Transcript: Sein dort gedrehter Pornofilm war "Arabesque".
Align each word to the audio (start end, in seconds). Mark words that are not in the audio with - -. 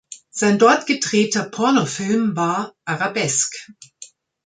Sein 0.31 0.57
dort 0.57 0.87
gedrehter 0.87 1.43
Pornofilm 1.43 2.35
war 2.35 2.73
"Arabesque". 2.85 3.71